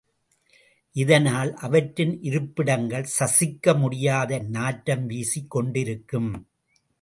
[0.95, 6.31] இதனால் அவற்றின் இருப்பிடங்கள் சசிக்க முடியாத நாற்றம் வீசிக் கொண்டிருக்கும்.